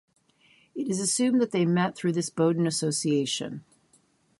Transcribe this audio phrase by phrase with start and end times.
[0.73, 3.63] It is assumed that they met through this Bowdoin association.